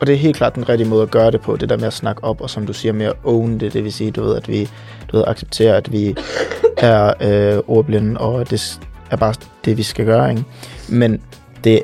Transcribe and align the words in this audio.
og 0.00 0.06
det 0.06 0.12
er 0.12 0.16
helt 0.18 0.36
klart 0.36 0.54
den 0.54 0.68
rigtige 0.68 0.88
måde 0.88 1.02
at 1.02 1.10
gøre 1.10 1.30
det 1.30 1.40
på, 1.40 1.56
det 1.56 1.68
der 1.68 1.76
med 1.76 1.86
at 1.86 1.92
snakke 1.92 2.24
op, 2.24 2.40
og 2.40 2.50
som 2.50 2.66
du 2.66 2.72
siger, 2.72 2.92
med 2.92 3.06
at 3.06 3.14
own 3.24 3.60
det, 3.60 3.72
det 3.72 3.84
vil 3.84 3.92
sige, 3.92 4.10
du 4.10 4.22
ved, 4.22 4.36
at 4.36 4.48
vi 4.48 4.68
du 5.12 5.16
ved, 5.16 5.24
accepterer, 5.26 5.76
at 5.76 5.92
vi 5.92 6.16
er 6.76 7.12
øh, 7.20 7.62
ordblinde, 7.66 8.20
og 8.20 8.50
det 8.50 8.80
er 9.10 9.16
bare 9.16 9.34
det, 9.64 9.76
vi 9.76 9.82
skal 9.82 10.04
gøre, 10.04 10.30
ikke? 10.30 10.44
Men 10.88 11.22
det 11.64 11.82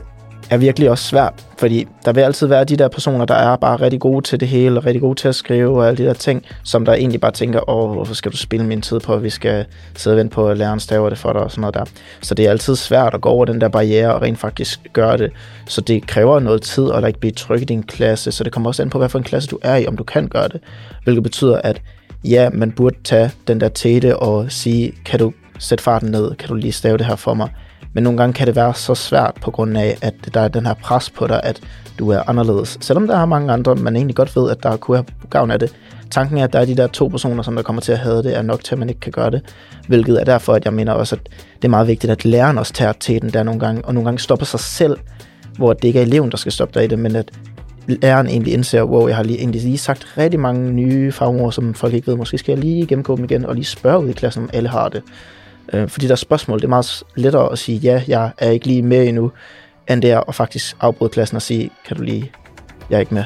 er 0.51 0.56
virkelig 0.56 0.90
også 0.90 1.04
svært, 1.04 1.46
fordi 1.65 1.89
der 2.05 2.13
vil 2.13 2.21
altid 2.21 2.47
være 2.47 2.65
de 2.65 2.77
der 2.77 2.89
personer, 2.89 3.25
der 3.25 3.35
er 3.35 3.57
bare 3.57 3.77
rigtig 3.77 4.01
gode 4.01 4.27
til 4.27 4.41
det 4.41 4.49
hele, 4.49 4.80
og 4.80 4.87
rigtig 4.87 5.01
gode 5.01 5.15
til 5.15 5.29
at 5.29 5.35
skrive 5.35 5.79
og 5.79 5.89
alle 5.89 5.97
de 5.98 6.09
der 6.09 6.12
ting, 6.12 6.45
som 6.65 6.85
der 6.85 6.93
egentlig 6.93 7.21
bare 7.21 7.33
tænker, 7.33 7.71
åh, 7.71 7.93
hvorfor 7.93 8.15
skal 8.15 8.33
du 8.33 8.37
spille 8.37 8.67
min 8.67 8.83
tid 8.83 9.01
på, 9.01 9.15
at 9.15 9.23
vi 9.23 9.30
skal 9.30 9.65
sidde 9.97 10.15
og 10.15 10.19
vente 10.19 10.35
på, 10.35 10.48
at 10.48 10.59
læreren 10.59 10.80
staver 10.80 11.09
det 11.09 11.19
for 11.19 11.33
dig 11.33 11.43
og 11.43 11.51
sådan 11.51 11.61
noget 11.61 11.75
der. 11.75 11.85
Så 12.21 12.35
det 12.35 12.47
er 12.47 12.51
altid 12.51 12.77
svært 12.77 13.15
at 13.15 13.21
gå 13.21 13.29
over 13.29 13.45
den 13.45 13.61
der 13.61 13.69
barriere 13.69 14.15
og 14.15 14.23
rent 14.23 14.39
faktisk 14.39 14.80
gøre 14.93 15.16
det. 15.16 15.33
Så 15.66 15.80
det 15.80 16.07
kræver 16.07 16.41
noget 16.41 16.62
tid 16.62 16.91
at 16.95 17.07
ikke 17.07 17.21
blive 17.21 17.33
tryg 17.33 17.62
i 17.62 17.65
din 17.65 17.83
klasse, 17.83 18.33
så 18.33 18.45
det 18.45 18.53
kommer 18.53 18.71
også 18.71 18.83
an 18.83 18.91
på, 18.91 18.99
hvad 18.99 19.09
for 19.09 19.19
en 19.19 19.25
klasse 19.25 19.49
du 19.49 19.59
er 19.62 19.77
i, 19.77 19.87
om 19.87 19.96
du 19.96 20.05
kan 20.05 20.29
gøre 20.29 20.49
det. 20.49 20.60
Hvilket 21.05 21.23
betyder, 21.23 21.60
at 21.65 21.83
ja, 22.24 22.51
man 22.51 22.73
burde 22.73 22.96
tage 23.05 23.30
den 23.49 23.60
der 23.60 23.69
tete 23.69 24.16
og 24.16 24.52
sige, 24.52 24.93
kan 25.05 25.19
du 25.19 25.33
sætte 25.59 25.85
farten 25.85 26.11
ned, 26.11 26.35
kan 26.35 26.49
du 26.49 26.55
lige 26.55 26.73
stave 26.73 26.99
det 26.99 27.07
her 27.07 27.17
for 27.17 27.35
mig, 27.35 27.49
men 27.93 28.05
nogle 28.05 28.19
gange 28.19 28.33
kan 28.33 28.47
det 28.47 28.57
være 28.57 28.75
så 28.75 28.95
svært 28.95 29.35
på 29.41 29.51
grund 29.51 29.79
af, 29.79 29.99
at 30.03 30.15
der 30.35 30.41
er 30.41 30.49
den 30.49 30.67
her 30.67 30.75
pres 30.75 31.11
på 31.11 31.27
dig, 31.27 31.41
at 31.43 31.61
du 31.99 32.11
er 32.11 32.29
anderledes. 32.29 32.79
Selvom 32.80 33.07
der 33.07 33.17
er 33.17 33.27
mange 33.27 33.53
andre, 33.53 33.75
man 33.75 33.97
egentlig 33.97 34.17
godt 34.17 34.37
ved, 34.37 34.51
at 34.51 34.63
der 34.63 34.77
kunne 34.77 34.97
have 34.97 35.07
gavn 35.30 35.51
af 35.51 35.59
det. 35.59 35.75
Tanken 36.11 36.39
er, 36.39 36.45
at 36.45 36.53
der 36.53 36.59
er 36.59 36.65
de 36.65 36.77
der 36.77 36.87
to 36.87 37.09
personer, 37.09 37.43
som 37.43 37.55
der 37.55 37.63
kommer 37.63 37.83
til 37.83 37.93
at 37.93 37.99
have 37.99 38.23
det, 38.23 38.37
er 38.37 38.43
nok 38.43 38.65
til, 38.65 38.75
at 38.75 38.79
man 38.79 38.89
ikke 38.89 39.01
kan 39.01 39.13
gøre 39.13 39.30
det. 39.30 39.43
Hvilket 39.89 40.21
er 40.21 40.25
derfor, 40.25 40.53
at 40.53 40.65
jeg 40.65 40.73
mener 40.73 40.93
også, 40.93 41.17
at 41.17 41.23
det 41.57 41.65
er 41.65 41.69
meget 41.69 41.89
vigtigt, 41.89 42.11
at 42.11 42.25
læreren 42.25 42.59
også 42.59 42.73
tager 42.73 42.93
til 42.93 43.23
den 43.23 43.30
der 43.30 43.43
nogle 43.43 43.61
gange, 43.61 43.85
og 43.85 43.95
nogle 43.95 44.05
gange 44.05 44.19
stopper 44.19 44.47
sig 44.47 44.61
selv, 44.61 44.97
hvor 45.57 45.73
det 45.73 45.85
ikke 45.85 45.99
er 45.99 46.05
eleven, 46.05 46.30
der 46.30 46.37
skal 46.37 46.52
stoppe 46.52 46.75
dig 46.75 46.85
i 46.85 46.89
det, 46.89 46.99
men 46.99 47.16
at 47.16 47.30
læreren 47.87 48.27
egentlig 48.27 48.52
indser, 48.52 48.83
wow, 48.83 49.09
jeg 49.09 49.16
har 49.16 49.23
lige, 49.23 49.39
egentlig 49.39 49.63
lige 49.63 49.79
sagt 49.79 50.19
rigtig 50.19 50.41
mange 50.41 50.73
nye 50.73 51.13
fagord, 51.13 51.52
som 51.52 51.75
folk 51.75 51.95
ikke 51.95 52.07
ved. 52.07 52.16
Måske 52.16 52.39
skal 52.39 52.52
jeg 52.52 52.65
lige 52.65 52.87
gennemgå 52.87 53.16
dem 53.16 53.24
igen, 53.24 53.46
og 53.46 53.55
lige 53.55 53.65
spørge 53.65 54.05
ud 54.05 54.09
i 54.09 54.13
klassen, 54.13 54.43
om 54.43 54.51
alle 54.52 54.68
har 54.68 54.89
det. 54.89 55.02
Øh, 55.73 55.88
fordi 55.88 56.07
der 56.07 56.12
er 56.12 56.16
spørgsmål, 56.16 56.59
det 56.59 56.65
er 56.65 56.68
meget 56.68 57.02
lettere 57.15 57.52
at 57.52 57.59
sige, 57.59 57.79
ja, 57.79 58.02
jeg 58.09 58.30
er 58.38 58.51
ikke 58.51 58.66
lige 58.66 58.82
med 58.82 59.09
endnu, 59.09 59.32
end 59.90 60.02
det 60.02 60.10
er 60.10 60.21
at 60.29 60.34
faktisk 60.34 60.76
afbryde 60.80 61.10
klassen 61.10 61.37
og 61.37 61.43
sige, 61.43 61.71
kan 61.87 61.96
du 61.96 62.02
lige, 62.02 62.32
jeg 62.90 62.96
er 62.96 63.01
ikke 63.01 63.15
med. 63.15 63.24